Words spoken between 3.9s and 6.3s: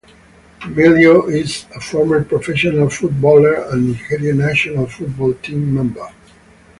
Nigeria national football team member.